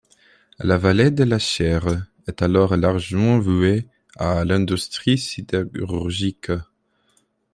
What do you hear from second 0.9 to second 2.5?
de la Chiers est